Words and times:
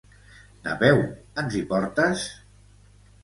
Napeu, 0.67 1.01
ens 1.43 1.59
hi 1.59 1.63
portes? 1.73 2.23